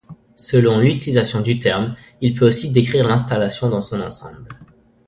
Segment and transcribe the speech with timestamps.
[0.35, 4.47] Selon l'utilisation du terme, il peut aussi décrire l'installation dans son ensemble.